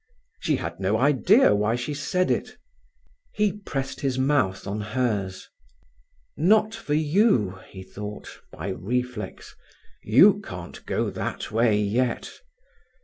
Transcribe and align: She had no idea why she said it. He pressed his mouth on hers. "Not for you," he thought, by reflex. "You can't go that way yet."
She 0.39 0.55
had 0.55 0.79
no 0.79 0.97
idea 0.97 1.53
why 1.53 1.75
she 1.75 1.93
said 1.93 2.31
it. 2.31 2.57
He 3.35 3.53
pressed 3.53 4.01
his 4.01 4.17
mouth 4.17 4.65
on 4.65 4.81
hers. 4.81 5.47
"Not 6.35 6.73
for 6.73 6.95
you," 6.95 7.59
he 7.69 7.83
thought, 7.83 8.39
by 8.51 8.69
reflex. 8.69 9.55
"You 10.01 10.41
can't 10.43 10.83
go 10.87 11.11
that 11.11 11.51
way 11.51 11.77
yet." 11.79 12.31